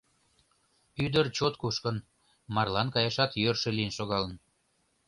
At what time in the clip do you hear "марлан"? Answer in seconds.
2.55-2.87